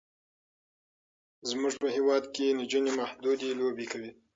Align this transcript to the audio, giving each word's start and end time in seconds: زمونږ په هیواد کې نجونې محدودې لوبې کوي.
زمونږ 1.49 1.73
په 1.81 1.87
هیواد 1.95 2.23
کې 2.33 2.45
نجونې 2.59 2.91
محدودې 2.99 3.49
لوبې 3.59 3.85
کوي. 3.91 4.11